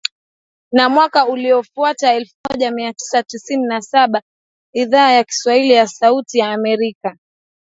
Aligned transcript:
Na 0.71 0.89
mwaka 0.89 1.25
uliofuata 1.25 2.13
elfu 2.13 2.35
moja 2.49 2.71
mia 2.71 2.93
tisa 2.93 3.23
tisini 3.23 3.65
na 3.65 3.81
saba 3.81 4.21
Idhaa 4.73 5.11
ya 5.11 5.23
Kiswahili 5.23 5.73
ya 5.73 5.87
Sauti 5.87 6.37
ya 6.39 6.51
Amerika 6.53 7.17